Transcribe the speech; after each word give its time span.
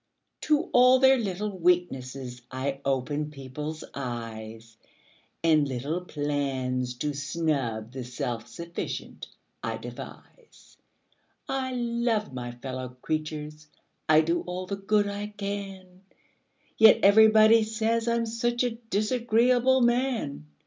To 0.45 0.71
all 0.73 0.97
their 0.97 1.19
little 1.19 1.55
weaknesses 1.59 2.41
I 2.49 2.81
open 2.83 3.29
people's 3.29 3.83
eyes 3.93 4.77
And 5.43 5.67
little 5.67 6.01
plans 6.01 6.95
to 6.95 7.13
snub 7.13 7.91
the 7.91 8.03
self 8.03 8.47
sufficient 8.47 9.27
I 9.61 9.77
devise; 9.77 10.77
I 11.47 11.73
love 11.75 12.33
my 12.33 12.49
fellow 12.51 12.97
creatures 13.03 13.67
I 14.09 14.21
do 14.21 14.41
all 14.47 14.65
the 14.65 14.75
good 14.77 15.05
I 15.07 15.35
can 15.37 16.01
Yet 16.79 17.01
everybody 17.03 17.61
say 17.61 17.99
I'm 18.07 18.25
such 18.25 18.63
a 18.63 18.71
disagreeable 18.71 19.81
man! 19.81 20.47